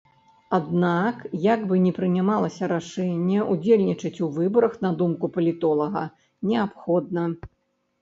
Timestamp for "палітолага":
5.39-6.07